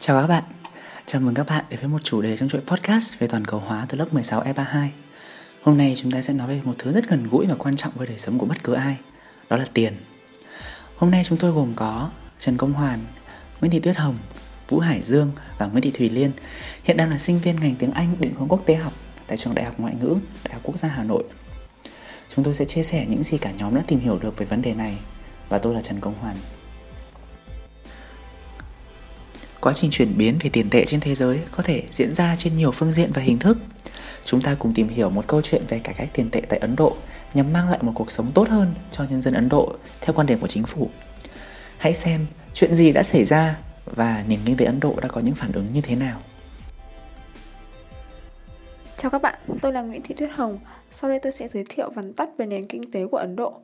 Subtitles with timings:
[0.00, 0.44] Chào các bạn,
[1.06, 3.60] chào mừng các bạn đến với một chủ đề trong chuỗi podcast về toàn cầu
[3.60, 4.88] hóa từ lớp 16 E32
[5.62, 7.92] Hôm nay chúng ta sẽ nói về một thứ rất gần gũi và quan trọng
[7.96, 8.96] với đời sống của bất cứ ai
[9.50, 9.96] Đó là tiền.
[10.96, 12.98] Hôm nay chúng tôi gồm có Trần Công Hoàn,
[13.60, 14.18] Nguyễn Thị Tuyết Hồng,
[14.68, 16.30] Vũ Hải Dương và Nguyễn Thị Thùy Liên.
[16.82, 18.92] Hiện đang là sinh viên ngành tiếng Anh định hướng quốc tế học
[19.26, 21.24] tại trường Đại học Ngoại ngữ, Đại học Quốc gia Hà Nội.
[22.34, 24.62] Chúng tôi sẽ chia sẻ những gì cả nhóm đã tìm hiểu được về vấn
[24.62, 24.98] đề này.
[25.48, 26.36] Và tôi là Trần Công Hoàn.
[29.66, 32.56] Quá trình chuyển biến về tiền tệ trên thế giới có thể diễn ra trên
[32.56, 33.58] nhiều phương diện và hình thức.
[34.24, 36.76] Chúng ta cùng tìm hiểu một câu chuyện về cải cách tiền tệ tại Ấn
[36.76, 36.96] Độ
[37.34, 40.26] nhằm mang lại một cuộc sống tốt hơn cho nhân dân Ấn Độ theo quan
[40.26, 40.90] điểm của chính phủ.
[41.78, 45.20] Hãy xem chuyện gì đã xảy ra và nền kinh tế Ấn Độ đã có
[45.20, 46.20] những phản ứng như thế nào.
[48.96, 50.58] Chào các bạn, tôi là Nguyễn Thị Tuyết Hồng.
[50.92, 53.60] Sau đây tôi sẽ giới thiệu vắn tắt về nền kinh tế của Ấn Độ.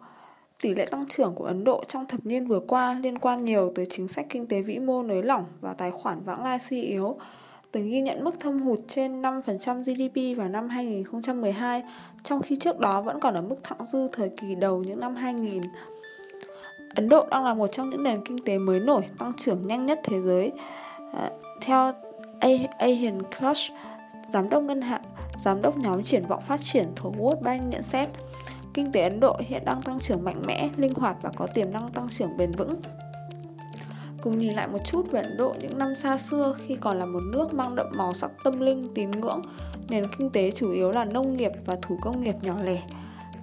[0.62, 3.72] Tỷ lệ tăng trưởng của Ấn Độ trong thập niên vừa qua liên quan nhiều
[3.74, 6.82] tới chính sách kinh tế vĩ mô nới lỏng và tài khoản vãng lai suy
[6.82, 7.16] yếu.
[7.72, 11.82] Từng ghi nhận mức thâm hụt trên 5% GDP vào năm 2012,
[12.24, 15.16] trong khi trước đó vẫn còn ở mức thặng dư thời kỳ đầu những năm
[15.16, 15.62] 2000.
[16.94, 19.86] Ấn Độ đang là một trong những nền kinh tế mới nổi tăng trưởng nhanh
[19.86, 20.52] nhất thế giới.
[21.12, 21.92] À, theo
[22.78, 23.72] Asian Kosh,
[24.32, 25.02] giám đốc ngân hàng,
[25.38, 28.08] giám đốc nhóm triển vọng phát triển thuộc World Bank nhận xét,
[28.74, 31.70] Kinh tế Ấn Độ hiện đang tăng trưởng mạnh mẽ, linh hoạt và có tiềm
[31.70, 32.74] năng tăng trưởng bền vững.
[34.22, 37.04] Cùng nhìn lại một chút về Ấn Độ những năm xa xưa khi còn là
[37.04, 39.42] một nước mang đậm màu sắc tâm linh, tín ngưỡng,
[39.88, 42.82] nền kinh tế chủ yếu là nông nghiệp và thủ công nghiệp nhỏ lẻ.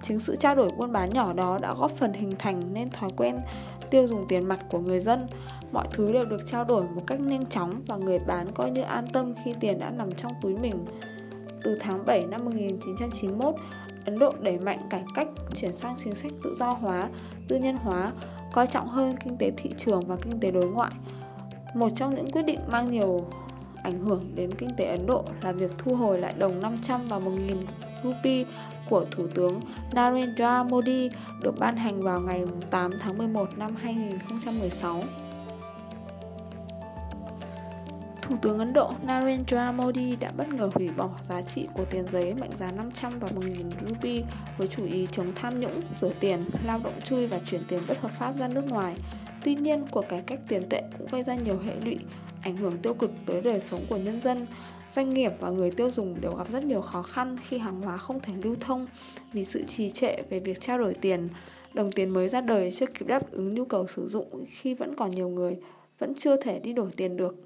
[0.02, 3.10] Chính sự trao đổi buôn bán nhỏ đó đã góp phần hình thành nên thói
[3.16, 3.40] quen
[3.90, 5.26] tiêu dùng tiền mặt của người dân.
[5.72, 8.82] Mọi thứ đều được trao đổi một cách nhanh chóng và người bán coi như
[8.82, 10.84] an tâm khi tiền đã nằm trong túi mình.
[11.64, 13.54] Từ tháng 7 năm 1991,
[14.04, 17.08] Ấn Độ đẩy mạnh cải cách, chuyển sang chính sách tự do hóa,
[17.48, 18.12] tư nhân hóa,
[18.52, 20.92] coi trọng hơn kinh tế thị trường và kinh tế đối ngoại.
[21.74, 23.26] Một trong những quyết định mang nhiều
[23.82, 27.18] ảnh hưởng đến kinh tế Ấn Độ là việc thu hồi lại đồng 500 và
[27.18, 27.56] 1.000
[28.02, 28.44] rupee
[28.88, 29.60] của Thủ tướng
[29.92, 31.10] Narendra Modi
[31.42, 35.02] được ban hành vào ngày 8 tháng 11 năm 2016.
[38.30, 42.04] Thủ tướng Ấn Độ Narendra Modi đã bất ngờ hủy bỏ giá trị của tiền
[42.12, 44.22] giấy mệnh giá 500 và 1.000 rupee
[44.58, 48.00] với chủ ý chống tham nhũng, rửa tiền, lao động chui và chuyển tiền bất
[48.00, 48.94] hợp pháp ra nước ngoài.
[49.44, 51.98] Tuy nhiên, cuộc cải cách tiền tệ cũng gây ra nhiều hệ lụy,
[52.42, 54.46] ảnh hưởng tiêu cực tới đời sống của nhân dân.
[54.92, 57.96] Doanh nghiệp và người tiêu dùng đều gặp rất nhiều khó khăn khi hàng hóa
[57.96, 58.86] không thể lưu thông
[59.32, 61.28] vì sự trì trệ về việc trao đổi tiền.
[61.74, 64.94] Đồng tiền mới ra đời chưa kịp đáp ứng nhu cầu sử dụng khi vẫn
[64.96, 65.56] còn nhiều người
[65.98, 67.36] vẫn chưa thể đi đổi tiền được.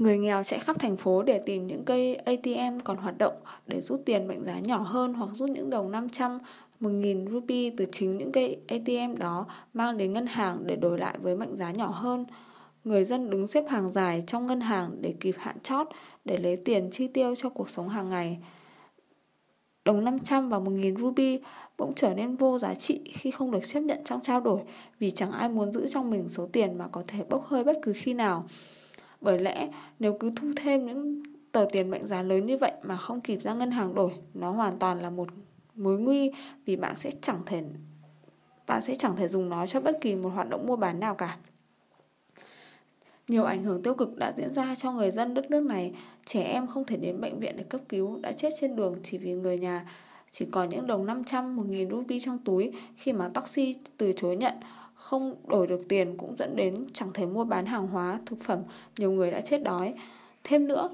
[0.00, 3.34] Người nghèo chạy khắp thành phố để tìm những cây ATM còn hoạt động
[3.66, 6.38] để rút tiền mệnh giá nhỏ hơn hoặc rút những đồng 500,
[6.80, 11.18] 1.000 rupee từ chính những cây ATM đó mang đến ngân hàng để đổi lại
[11.22, 12.24] với mệnh giá nhỏ hơn.
[12.84, 15.86] Người dân đứng xếp hàng dài trong ngân hàng để kịp hạn chót
[16.24, 18.38] để lấy tiền chi tiêu cho cuộc sống hàng ngày.
[19.84, 21.38] Đồng 500 và 1.000 rupee
[21.78, 24.60] bỗng trở nên vô giá trị khi không được chấp nhận trong trao đổi
[24.98, 27.76] vì chẳng ai muốn giữ trong mình số tiền mà có thể bốc hơi bất
[27.82, 28.46] cứ khi nào.
[29.20, 31.22] Bởi lẽ nếu cứ thu thêm những
[31.52, 34.50] tờ tiền mệnh giá lớn như vậy mà không kịp ra ngân hàng đổi, nó
[34.50, 35.28] hoàn toàn là một
[35.74, 36.30] mối nguy
[36.64, 37.62] vì bạn sẽ chẳng thể
[38.66, 41.14] bạn sẽ chẳng thể dùng nó cho bất kỳ một hoạt động mua bán nào
[41.14, 41.38] cả.
[43.28, 45.94] Nhiều ảnh hưởng tiêu cực đã diễn ra cho người dân đất nước này.
[46.26, 49.18] Trẻ em không thể đến bệnh viện để cấp cứu, đã chết trên đường chỉ
[49.18, 49.86] vì người nhà
[50.30, 54.54] chỉ có những đồng 500, 1.000 rupee trong túi khi mà taxi từ chối nhận
[55.00, 58.58] không đổi được tiền cũng dẫn đến chẳng thể mua bán hàng hóa, thực phẩm,
[58.98, 59.94] nhiều người đã chết đói.
[60.44, 60.90] Thêm nữa,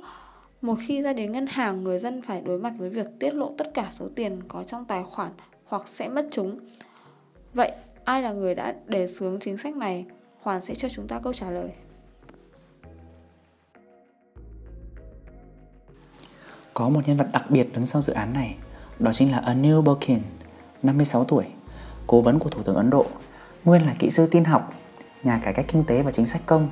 [0.61, 3.55] một khi ra đến ngân hàng, người dân phải đối mặt với việc tiết lộ
[3.59, 5.33] tất cả số tiền có trong tài khoản
[5.65, 6.59] hoặc sẽ mất chúng.
[7.55, 7.72] Vậy,
[8.05, 10.06] ai là người đã đề xướng chính sách này?
[10.43, 11.71] Hoàn sẽ cho chúng ta câu trả lời.
[16.75, 18.56] Có một nhân vật đặc biệt đứng sau dự án này,
[18.99, 20.21] đó chính là Anil Bokin,
[20.83, 21.44] 56 tuổi,
[22.06, 23.06] cố vấn của Thủ tướng Ấn Độ
[23.66, 24.72] nguyên là kỹ sư tin học,
[25.22, 26.69] nhà cải cách kinh tế và chính sách công,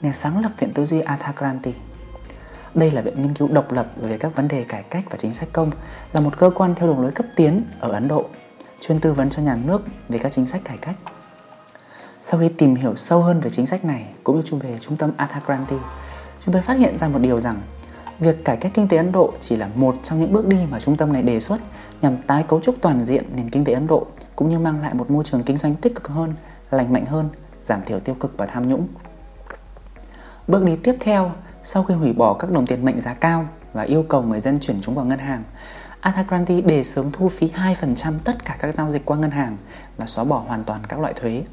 [0.00, 1.72] nhà sáng lập Viện Tư duy Athakranti.
[2.74, 5.34] Đây là viện nghiên cứu độc lập về các vấn đề cải cách và chính
[5.34, 5.70] sách công,
[6.12, 8.24] là một cơ quan theo đường lối cấp tiến ở Ấn Độ,
[8.80, 10.96] chuyên tư vấn cho nhà nước về các chính sách cải cách.
[12.20, 15.10] Sau khi tìm hiểu sâu hơn về chính sách này cũng như về trung tâm
[15.16, 15.76] Athakranti,
[16.44, 17.60] chúng tôi phát hiện ra một điều rằng
[18.22, 20.80] việc cải cách kinh tế Ấn Độ chỉ là một trong những bước đi mà
[20.80, 21.60] trung tâm này đề xuất
[22.02, 24.94] nhằm tái cấu trúc toàn diện nền kinh tế Ấn Độ cũng như mang lại
[24.94, 26.34] một môi trường kinh doanh tích cực hơn,
[26.70, 27.28] lành mạnh hơn,
[27.64, 28.88] giảm thiểu tiêu cực và tham nhũng.
[30.48, 31.32] Bước đi tiếp theo,
[31.64, 34.60] sau khi hủy bỏ các đồng tiền mệnh giá cao và yêu cầu người dân
[34.60, 35.42] chuyển chúng vào ngân hàng,
[36.00, 39.56] Athakranti đề xướng thu phí 2% tất cả các giao dịch qua ngân hàng
[39.96, 41.44] và xóa bỏ hoàn toàn các loại thuế.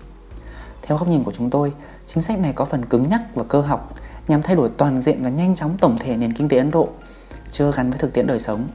[0.81, 1.73] Theo góc nhìn của chúng tôi,
[2.05, 3.95] chính sách này có phần cứng nhắc và cơ học
[4.29, 6.89] nhằm thay đổi toàn diện và nhanh chóng tổng thể nền kinh tế Ấn Độ,
[7.51, 8.67] chưa gắn với thực tiễn đời sống.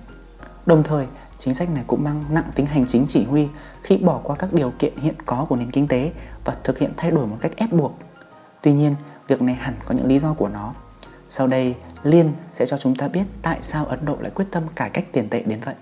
[0.66, 1.06] Đồng thời,
[1.38, 3.48] chính sách này cũng mang nặng tính hành chính chỉ huy
[3.82, 6.12] khi bỏ qua các điều kiện hiện có của nền kinh tế
[6.44, 7.98] và thực hiện thay đổi một cách ép buộc.
[8.62, 8.94] Tuy nhiên,
[9.28, 10.74] việc này hẳn có những lý do của nó.
[11.28, 14.62] Sau đây, Liên sẽ cho chúng ta biết tại sao Ấn Độ lại quyết tâm
[14.74, 15.74] cải cách tiền tệ đến vậy.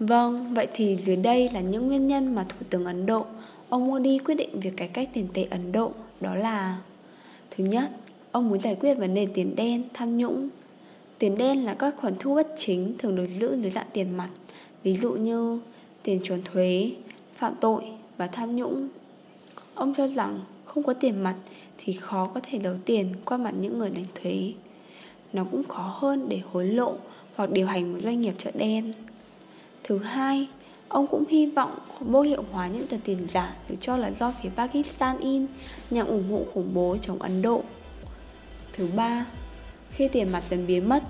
[0.00, 3.26] Vâng, vậy thì dưới đây là những nguyên nhân mà Thủ tướng Ấn Độ,
[3.70, 6.78] ông Modi quyết định việc cải cách tiền tệ Ấn Độ, đó là
[7.50, 7.90] Thứ nhất,
[8.32, 10.48] ông muốn giải quyết vấn đề tiền đen, tham nhũng.
[11.18, 14.28] Tiền đen là các khoản thu bất chính thường được giữ dưới dạng tiền mặt,
[14.82, 15.60] ví dụ như
[16.02, 16.92] tiền trốn thuế,
[17.34, 17.84] phạm tội
[18.16, 18.88] và tham nhũng.
[19.74, 21.34] Ông cho rằng không có tiền mặt
[21.78, 24.52] thì khó có thể đấu tiền qua mặt những người đánh thuế.
[25.32, 26.94] Nó cũng khó hơn để hối lộ
[27.36, 28.92] hoặc điều hành một doanh nghiệp chợ đen.
[29.84, 30.48] Thứ hai,
[30.90, 34.32] ông cũng hy vọng vô hiệu hóa những tờ tiền giả được cho là do
[34.42, 35.46] phía Pakistan in
[35.90, 37.62] nhằm ủng hộ khủng bố chống Ấn Độ.
[38.72, 39.26] Thứ ba,
[39.90, 41.02] khi tiền mặt dần biến mất,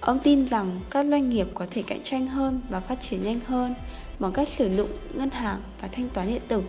[0.00, 3.40] ông tin rằng các doanh nghiệp có thể cạnh tranh hơn và phát triển nhanh
[3.46, 3.74] hơn
[4.18, 6.62] bằng cách sử dụng ngân hàng và thanh toán điện tử.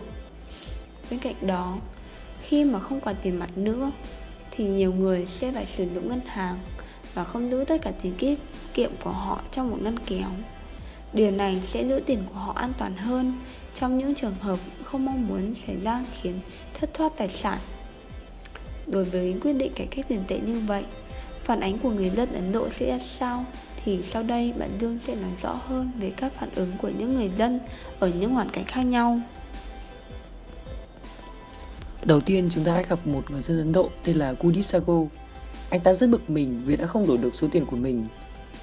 [1.10, 1.76] Bên cạnh đó,
[2.42, 3.90] khi mà không còn tiền mặt nữa
[4.50, 6.58] thì nhiều người sẽ phải sử dụng ngân hàng
[7.14, 8.38] và không giữ tất cả tiền tiết
[8.74, 10.28] kiệm của họ trong một ngân kéo.
[11.16, 13.32] Điều này sẽ giữ tiền của họ an toàn hơn
[13.74, 16.40] trong những trường hợp không mong muốn xảy ra khiến
[16.80, 17.58] thất thoát tài sản.
[18.86, 20.84] Đối với quyết định cải cách tiền tệ như vậy,
[21.44, 23.44] phản ánh của người dân Ấn Độ sẽ ra sao?
[23.84, 27.14] Thì sau đây bạn Dương sẽ nói rõ hơn về các phản ứng của những
[27.14, 27.60] người dân
[27.98, 29.20] ở những hoàn cảnh khác nhau.
[32.04, 35.02] Đầu tiên chúng ta hãy gặp một người dân Ấn Độ tên là Kudip Sago.
[35.70, 38.06] Anh ta rất bực mình vì đã không đổi được số tiền của mình.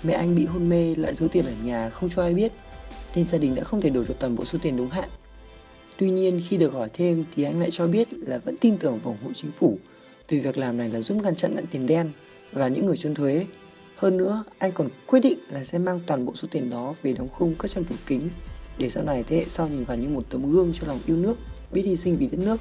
[0.04, 2.52] Mẹ anh bị hôn mê lại giấu tiền ở nhà không cho ai biết,
[3.16, 5.10] nên gia đình đã không thể đổi được toàn bộ số tiền đúng hạn.
[5.98, 9.00] Tuy nhiên khi được hỏi thêm thì anh lại cho biết là vẫn tin tưởng
[9.04, 9.78] vào ủng hộ chính phủ
[10.30, 12.10] vì việc làm này là giúp ngăn chặn nạn tiền đen
[12.52, 13.46] và những người trốn thuế.
[13.96, 17.14] Hơn nữa, anh còn quyết định là sẽ mang toàn bộ số tiền đó về
[17.14, 18.30] đóng khung cất trong tủ kính
[18.78, 21.18] để sau này thế hệ sau nhìn vào như một tấm gương cho lòng yêu
[21.18, 21.36] nước,
[21.72, 22.58] biết hy sinh vì đất nước.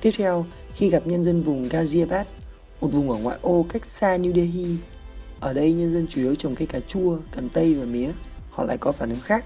[0.00, 2.24] Tiếp theo, khi gặp nhân dân vùng Ghaziabad,
[2.80, 4.76] một vùng ở ngoại ô cách xa New Delhi,
[5.40, 8.10] ở đây nhân dân chủ yếu trồng cây cà chua, cần tây và mía,
[8.50, 9.44] họ lại có phản ứng khác.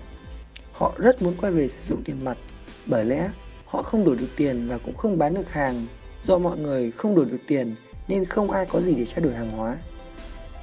[0.73, 2.39] Họ rất muốn quay về sử dụng tiền mặt,
[2.87, 3.31] bởi lẽ
[3.65, 5.87] họ không đổi được tiền và cũng không bán được hàng.
[6.25, 7.75] Do mọi người không đổi được tiền
[8.09, 9.77] nên không ai có gì để trao đổi hàng hóa.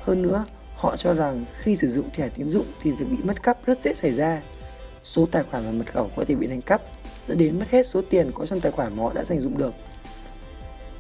[0.02, 0.46] Hơn nữa,
[0.76, 3.82] họ cho rằng khi sử dụng thẻ tín dụng thì việc bị mất cắp rất
[3.84, 4.42] dễ xảy ra.
[5.04, 6.82] Số tài khoản và mật khẩu có thể bị đánh cắp
[7.28, 9.58] dẫn đến mất hết số tiền có trong tài khoản mà họ đã dành dụng
[9.58, 9.74] được.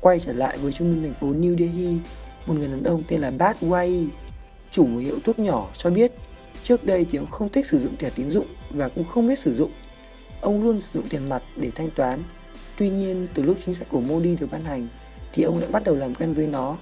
[0.01, 1.97] Quay trở lại với trung tâm thành phố New Delhi,
[2.47, 4.05] một người đàn ông tên là Bad Way,
[4.71, 6.11] chủ một hiệu thuốc nhỏ cho biết
[6.63, 9.39] trước đây thì ông không thích sử dụng thẻ tín dụng và cũng không biết
[9.39, 9.71] sử dụng.
[10.41, 12.23] Ông luôn sử dụng tiền mặt để thanh toán.
[12.77, 14.87] Tuy nhiên, từ lúc chính sách của Modi được ban hành
[15.33, 16.77] thì ông đã bắt đầu làm quen với nó.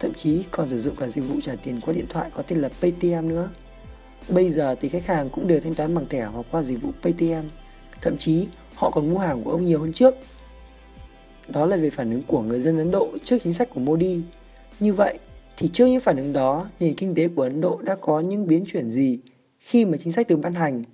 [0.00, 2.58] Thậm chí còn sử dụng cả dịch vụ trả tiền qua điện thoại có tên
[2.58, 3.50] là Paytm nữa.
[4.28, 6.90] Bây giờ thì khách hàng cũng đều thanh toán bằng thẻ hoặc qua dịch vụ
[7.02, 7.48] Paytm.
[8.00, 10.14] Thậm chí họ còn mua hàng của ông nhiều hơn trước.
[11.48, 14.20] Đó là về phản ứng của người dân Ấn Độ trước chính sách của Modi.
[14.80, 15.18] Như vậy,
[15.56, 18.46] thì trước những phản ứng đó, nền kinh tế của Ấn Độ đã có những
[18.46, 19.18] biến chuyển gì
[19.58, 20.84] khi mà chính sách được ban hành?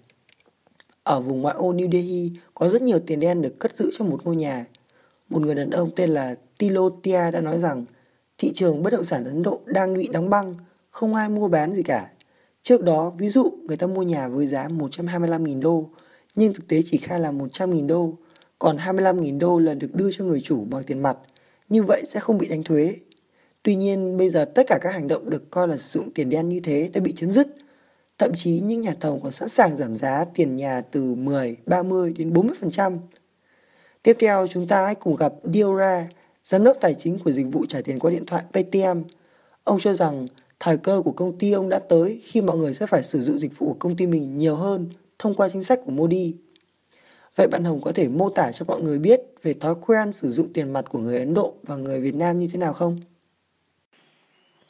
[1.02, 4.10] Ở vùng ngoại ô New Delhi có rất nhiều tiền đen được cất giữ trong
[4.10, 4.66] một ngôi nhà.
[5.28, 7.84] Một người đàn ông tên là Tilotia đã nói rằng
[8.38, 10.54] thị trường bất động sản Ấn Độ đang bị đóng băng,
[10.90, 12.10] không ai mua bán gì cả.
[12.62, 15.90] Trước đó, ví dụ người ta mua nhà với giá 125.000 đô,
[16.34, 18.14] nhưng thực tế chỉ khai là 100.000 đô,
[18.58, 21.16] còn 25.000 đô là được đưa cho người chủ bằng tiền mặt,
[21.68, 22.94] như vậy sẽ không bị đánh thuế.
[23.62, 26.30] Tuy nhiên, bây giờ tất cả các hành động được coi là sử dụng tiền
[26.30, 27.48] đen như thế đã bị chấm dứt.
[28.18, 32.14] Thậm chí những nhà thầu còn sẵn sàng giảm giá tiền nhà từ 10, 30
[32.18, 32.98] đến 40%.
[34.02, 36.08] Tiếp theo, chúng ta hãy cùng gặp Diora,
[36.44, 39.02] giám đốc tài chính của dịch vụ trả tiền qua điện thoại Paytm.
[39.64, 40.26] Ông cho rằng
[40.60, 43.38] thời cơ của công ty ông đã tới khi mọi người sẽ phải sử dụng
[43.38, 44.88] dịch vụ của công ty mình nhiều hơn
[45.18, 46.34] thông qua chính sách của Modi.
[47.36, 50.30] Vậy bạn Hồng có thể mô tả cho mọi người biết về thói quen sử
[50.30, 53.00] dụng tiền mặt của người Ấn Độ và người Việt Nam như thế nào không?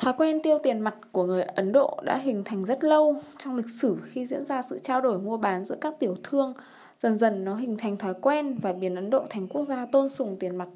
[0.01, 3.57] Thói quen tiêu tiền mặt của người Ấn Độ đã hình thành rất lâu trong
[3.57, 6.55] lịch sử khi diễn ra sự trao đổi mua bán giữa các tiểu thương.
[6.99, 10.09] Dần dần nó hình thành thói quen và biến Ấn Độ thành quốc gia tôn
[10.09, 10.69] sùng tiền mặt.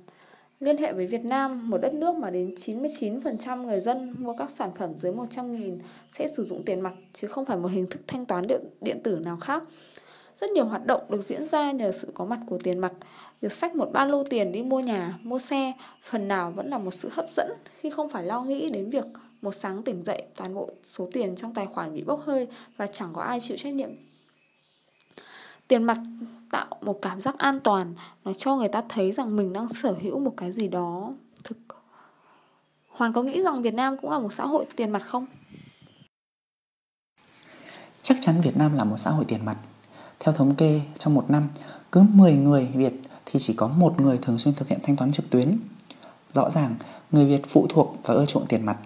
[0.60, 4.50] Liên hệ với Việt Nam, một đất nước mà đến 99% người dân mua các
[4.50, 5.78] sản phẩm dưới 100.000
[6.10, 9.00] sẽ sử dụng tiền mặt chứ không phải một hình thức thanh toán điện, điện
[9.02, 9.62] tử nào khác.
[10.40, 12.92] Rất nhiều hoạt động được diễn ra nhờ sự có mặt của tiền mặt.
[13.40, 15.72] Việc xách một ba lô tiền đi mua nhà, mua xe
[16.02, 19.04] phần nào vẫn là một sự hấp dẫn khi không phải lo nghĩ đến việc
[19.42, 22.86] một sáng tỉnh dậy toàn bộ số tiền trong tài khoản bị bốc hơi và
[22.86, 23.90] chẳng có ai chịu trách nhiệm.
[25.68, 25.98] Tiền mặt
[26.50, 29.94] tạo một cảm giác an toàn nó cho người ta thấy rằng mình đang sở
[30.02, 31.12] hữu một cái gì đó
[31.44, 31.56] thực
[32.88, 35.26] hoàn có nghĩ rằng việt nam cũng là một xã hội tiền mặt không
[38.02, 39.56] chắc chắn việt nam là một xã hội tiền mặt
[40.24, 41.48] theo thống kê trong một năm
[41.92, 42.92] cứ 10 người việt
[43.26, 45.58] thì chỉ có một người thường xuyên thực hiện thanh toán trực tuyến
[46.32, 46.74] rõ ràng
[47.12, 48.76] người việt phụ thuộc và ưa chuộng tiền mặt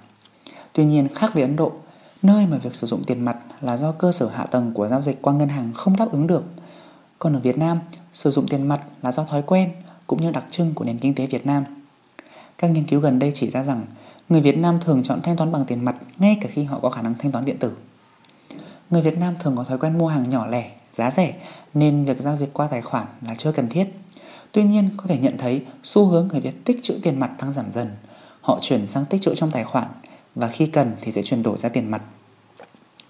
[0.73, 1.73] tuy nhiên khác với ấn độ
[2.23, 5.03] nơi mà việc sử dụng tiền mặt là do cơ sở hạ tầng của giao
[5.03, 6.45] dịch qua ngân hàng không đáp ứng được.
[7.19, 7.81] Còn ở Việt Nam,
[8.13, 9.71] sử dụng tiền mặt là do thói quen
[10.07, 11.65] cũng như đặc trưng của nền kinh tế Việt Nam.
[12.59, 13.87] Các nghiên cứu gần đây chỉ ra rằng
[14.29, 16.91] người Việt Nam thường chọn thanh toán bằng tiền mặt ngay cả khi họ có
[16.91, 17.73] khả năng thanh toán điện tử.
[18.91, 21.37] Người Việt Nam thường có thói quen mua hàng nhỏ lẻ, giá rẻ
[21.75, 23.87] nên việc giao dịch qua tài khoản là chưa cần thiết.
[24.53, 27.53] Tuy nhiên, có thể nhận thấy xu hướng người Việt tích trữ tiền mặt đang
[27.53, 27.89] giảm dần.
[28.41, 29.87] Họ chuyển sang tích trữ trong tài khoản
[30.35, 32.03] và khi cần thì sẽ chuyển đổi ra tiền mặt.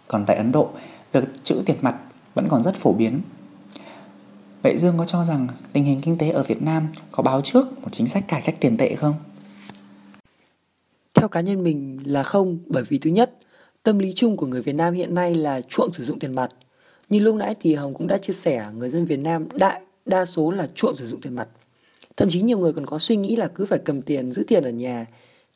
[0.09, 0.71] Còn tại Ấn Độ,
[1.13, 1.97] việc trữ tiền mặt
[2.35, 3.21] vẫn còn rất phổ biến.
[4.63, 7.83] Vậy Dương có cho rằng tình hình kinh tế ở Việt Nam có báo trước
[7.83, 9.15] một chính sách cải cách tiền tệ không?
[11.15, 13.39] Theo cá nhân mình là không, bởi vì thứ nhất,
[13.83, 16.49] tâm lý chung của người Việt Nam hiện nay là chuộng sử dụng tiền mặt.
[17.09, 20.25] Như lúc nãy thì Hồng cũng đã chia sẻ, người dân Việt Nam đại đa
[20.25, 21.49] số là chuộng sử dụng tiền mặt.
[22.17, 24.65] Thậm chí nhiều người còn có suy nghĩ là cứ phải cầm tiền, giữ tiền
[24.65, 25.07] ở nhà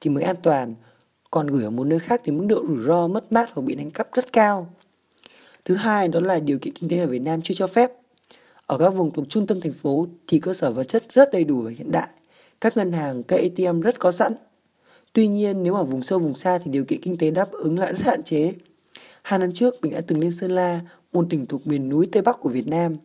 [0.01, 0.75] thì mới an toàn,
[1.31, 3.75] còn gửi ở một nơi khác thì mức độ rủi ro mất mát hoặc bị
[3.75, 4.75] đánh cắp rất cao.
[5.65, 7.93] Thứ hai đó là điều kiện kinh tế ở Việt Nam chưa cho phép.
[8.67, 11.45] Ở các vùng thuộc trung tâm thành phố thì cơ sở vật chất rất đầy
[11.45, 12.09] đủ và hiện đại.
[12.61, 14.35] Các ngân hàng, các ATM rất có sẵn.
[15.13, 17.79] Tuy nhiên nếu ở vùng sâu vùng xa thì điều kiện kinh tế đáp ứng
[17.79, 18.53] lại rất hạn chế.
[19.23, 20.81] Hai năm trước mình đã từng lên Sơn La,
[21.13, 22.97] một tỉnh thuộc miền núi Tây Bắc của Việt Nam.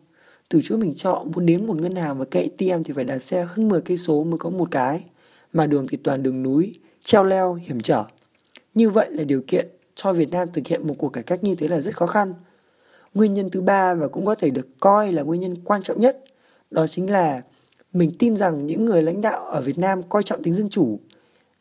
[0.48, 3.18] Từ chỗ mình chọn muốn đến một ngân hàng và cây ATM thì phải đạp
[3.18, 5.04] xe hơn 10 cây số mới có một cái.
[5.52, 8.04] Mà đường thì toàn đường núi, treo leo, hiểm trở.
[8.74, 11.54] Như vậy là điều kiện cho Việt Nam thực hiện một cuộc cải cách như
[11.54, 12.34] thế là rất khó khăn.
[13.14, 16.00] Nguyên nhân thứ ba và cũng có thể được coi là nguyên nhân quan trọng
[16.00, 16.24] nhất
[16.70, 17.42] đó chính là
[17.92, 20.98] mình tin rằng những người lãnh đạo ở Việt Nam coi trọng tính dân chủ.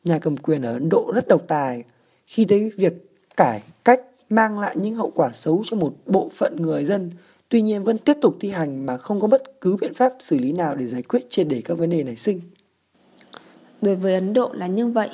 [0.04, 1.84] Nhà cầm quyền ở Ấn Độ rất độc tài
[2.28, 2.94] khi thấy việc
[3.38, 3.64] cải
[4.30, 7.12] mang lại những hậu quả xấu cho một bộ phận người dân
[7.50, 10.40] tuy nhiên vẫn tiếp tục thi hành mà không có bất cứ biện pháp xử
[10.40, 12.42] lý nào để giải quyết triệt để các vấn đề nảy sinh.
[13.82, 15.10] Đối với Ấn Độ là như vậy,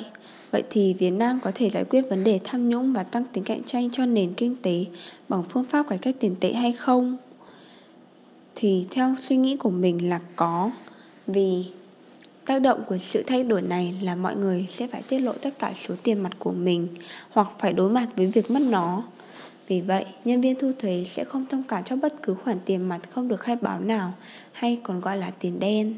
[0.54, 3.44] Vậy thì Việt Nam có thể giải quyết vấn đề tham nhũng và tăng tính
[3.44, 4.84] cạnh tranh cho nền kinh tế
[5.28, 7.16] bằng phương pháp cải cách tiền tệ hay không?
[8.54, 10.70] Thì theo suy nghĩ của mình là có
[11.26, 11.64] Vì
[12.46, 15.58] tác động của sự thay đổi này là mọi người sẽ phải tiết lộ tất
[15.58, 16.88] cả số tiền mặt của mình
[17.30, 19.02] Hoặc phải đối mặt với việc mất nó
[19.68, 22.88] vì vậy, nhân viên thu thuế sẽ không thông cảm cho bất cứ khoản tiền
[22.88, 24.12] mặt không được khai báo nào
[24.52, 25.94] hay còn gọi là tiền đen.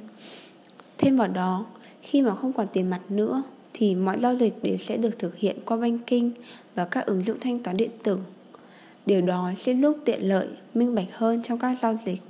[0.98, 1.66] Thêm vào đó,
[2.02, 5.36] khi mà không còn tiền mặt nữa, thì mọi giao dịch đều sẽ được thực
[5.36, 6.30] hiện qua banking
[6.74, 8.18] và các ứng dụng thanh toán điện tử.
[9.06, 12.20] Điều đó sẽ giúp tiện lợi, minh bạch hơn trong các giao dịch,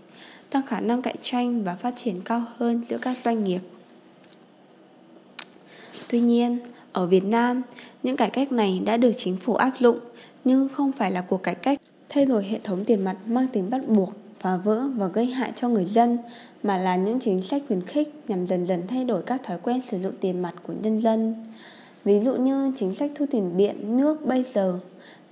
[0.51, 3.61] tăng khả năng cạnh tranh và phát triển cao hơn giữa các doanh nghiệp.
[6.09, 6.59] Tuy nhiên,
[6.93, 7.63] ở Việt Nam,
[8.03, 9.99] những cải cách này đã được chính phủ áp dụng
[10.45, 13.71] nhưng không phải là cuộc cải cách thay đổi hệ thống tiền mặt mang tính
[13.71, 16.19] bắt buộc phá vỡ và gây hại cho người dân
[16.63, 19.81] mà là những chính sách khuyến khích nhằm dần dần thay đổi các thói quen
[19.83, 21.35] sử dụng tiền mặt của nhân dân.
[22.05, 24.79] Ví dụ như chính sách thu tiền điện, nước bây giờ,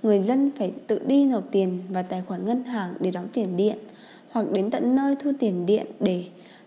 [0.03, 3.57] người dân phải tự đi nộp tiền vào tài khoản ngân hàng để đóng tiền
[3.57, 3.77] điện
[4.31, 6.23] hoặc đến tận nơi thu tiền điện để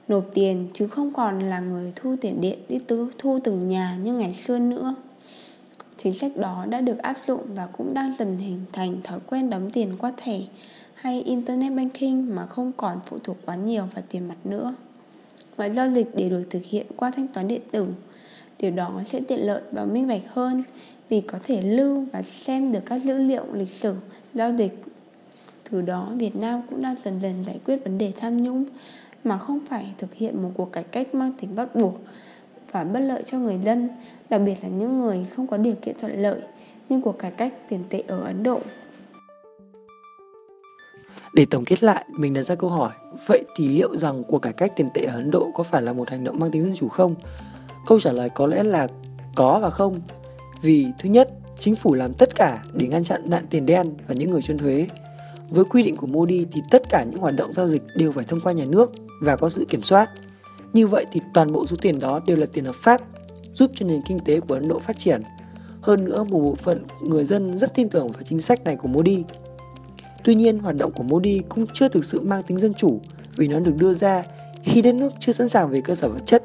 [0.08, 3.96] nộp tiền chứ không còn là người thu tiền điện đi tư, thu từng nhà
[4.02, 4.94] như ngày xưa nữa.
[5.96, 9.50] Chính sách đó đã được áp dụng và cũng đang dần hình thành thói quen
[9.50, 10.40] đóng tiền qua thẻ
[10.94, 14.74] hay Internet Banking mà không còn phụ thuộc quá nhiều vào tiền mặt nữa.
[15.58, 17.86] Mọi giao dịch đều được thực hiện qua thanh toán điện tử.
[18.58, 20.62] Điều đó sẽ tiện lợi và minh bạch hơn
[21.08, 23.94] vì có thể lưu và xem được các dữ liệu lịch sử
[24.34, 24.84] giao dịch.
[25.70, 28.64] Từ đó, Việt Nam cũng đang dần dần giải quyết vấn đề tham nhũng
[29.24, 31.94] mà không phải thực hiện một cuộc cải cách mang tính bắt buộc
[32.72, 33.88] và bất lợi cho người dân,
[34.30, 36.40] đặc biệt là những người không có điều kiện thuận lợi
[36.88, 38.60] như cuộc cải cách tiền tệ ở Ấn Độ.
[41.34, 42.90] Để tổng kết lại, mình đặt ra câu hỏi,
[43.26, 45.92] vậy thì liệu rằng cuộc cải cách tiền tệ ở Ấn Độ có phải là
[45.92, 47.14] một hành động mang tính dân chủ không?
[47.86, 48.88] Câu trả lời có lẽ là
[49.34, 50.00] có và không.
[50.62, 54.14] Vì thứ nhất, chính phủ làm tất cả để ngăn chặn nạn tiền đen và
[54.14, 54.86] những người trốn thuế.
[55.50, 58.24] Với quy định của Modi thì tất cả những hoạt động giao dịch đều phải
[58.24, 60.10] thông qua nhà nước và có sự kiểm soát.
[60.72, 63.00] Như vậy thì toàn bộ số tiền đó đều là tiền hợp pháp,
[63.54, 65.22] giúp cho nền kinh tế của Ấn Độ phát triển.
[65.80, 68.88] Hơn nữa, một bộ phận người dân rất tin tưởng vào chính sách này của
[68.88, 69.24] Modi
[70.24, 73.00] Tuy nhiên, hoạt động của Modi cũng chưa thực sự mang tính dân chủ
[73.36, 74.24] vì nó được đưa ra
[74.64, 76.44] khi đất nước chưa sẵn sàng về cơ sở vật chất.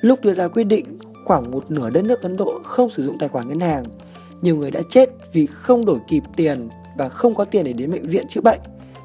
[0.00, 3.18] Lúc đưa ra quyết định, khoảng một nửa đất nước Ấn Độ không sử dụng
[3.18, 3.84] tài khoản ngân hàng.
[4.42, 7.90] Nhiều người đã chết vì không đổi kịp tiền và không có tiền để đến
[7.90, 8.60] bệnh viện chữa bệnh.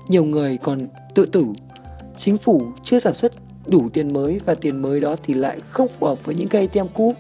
[0.08, 0.80] Nhiều người còn
[1.16, 1.46] tự tử
[2.20, 3.32] chính phủ chưa sản xuất
[3.68, 6.68] đủ tiền mới và tiền mới đó thì lại không phù hợp với những cây
[6.74, 7.16] ATM cũ.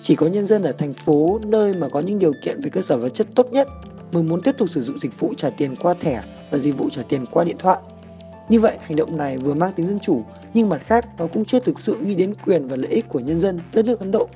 [0.00, 2.82] Chỉ có nhân dân ở thành phố nơi mà có những điều kiện về cơ
[2.82, 3.68] sở vật chất tốt nhất
[4.12, 6.90] mới muốn tiếp tục sử dụng dịch vụ trả tiền qua thẻ và dịch vụ
[6.90, 7.78] trả tiền qua điện thoại.
[8.48, 11.44] Như vậy, hành động này vừa mang tính dân chủ, nhưng mặt khác nó cũng
[11.44, 14.10] chưa thực sự nghĩ đến quyền và lợi ích của nhân dân đất nước Ấn
[14.10, 14.28] Độ.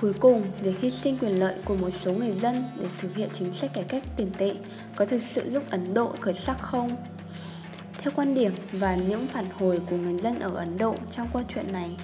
[0.00, 3.28] Cuối cùng, việc hy sinh quyền lợi của một số người dân để thực hiện
[3.32, 4.54] chính sách cải cách tiền tệ
[4.96, 6.96] có thực sự giúp Ấn Độ khởi sắc không?
[7.98, 11.42] Theo quan điểm và những phản hồi của người dân ở Ấn Độ trong câu
[11.54, 11.96] chuyện này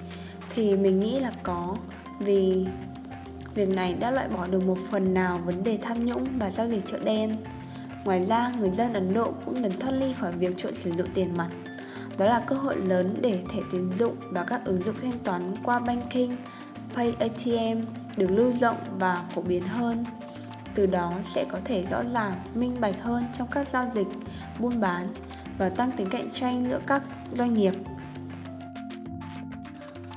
[0.49, 1.75] thì mình nghĩ là có
[2.19, 2.65] vì
[3.55, 6.69] việc này đã loại bỏ được một phần nào vấn đề tham nhũng và giao
[6.69, 7.35] dịch chợ đen.
[8.05, 11.07] Ngoài ra, người dân Ấn Độ cũng dần thoát ly khỏi việc trộn sử dụng
[11.13, 11.49] tiền mặt.
[12.17, 15.53] Đó là cơ hội lớn để thẻ tín dụng và các ứng dụng thanh toán
[15.63, 16.35] qua banking,
[16.95, 17.81] Pay ATM
[18.17, 20.05] được lưu rộng và phổ biến hơn.
[20.75, 24.07] Từ đó sẽ có thể rõ ràng, minh bạch hơn trong các giao dịch,
[24.59, 25.13] buôn bán
[25.57, 27.01] và tăng tính cạnh tranh giữa các
[27.33, 27.73] doanh nghiệp.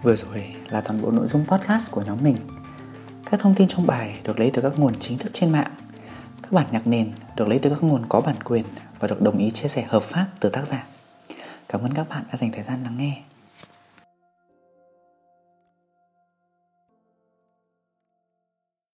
[0.03, 2.37] Vừa rồi là toàn bộ nội dung podcast của nhóm mình.
[3.31, 5.71] Các thông tin trong bài được lấy từ các nguồn chính thức trên mạng.
[6.43, 8.65] Các bản nhạc nền được lấy từ các nguồn có bản quyền
[8.99, 10.87] và được đồng ý chia sẻ hợp pháp từ tác giả.
[11.69, 13.23] Cảm ơn các bạn đã dành thời gian lắng nghe.